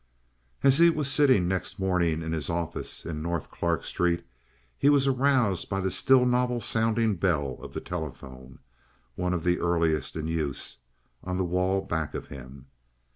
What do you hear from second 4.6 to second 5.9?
he was aroused by